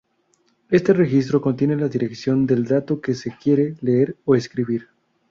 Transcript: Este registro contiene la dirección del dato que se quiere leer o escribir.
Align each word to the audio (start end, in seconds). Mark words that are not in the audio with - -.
Este 0.71 0.93
registro 0.93 1.39
contiene 1.41 1.75
la 1.75 1.87
dirección 1.87 2.47
del 2.47 2.65
dato 2.65 2.99
que 2.99 3.13
se 3.13 3.37
quiere 3.39 3.75
leer 3.81 4.15
o 4.25 4.33
escribir. 4.35 4.87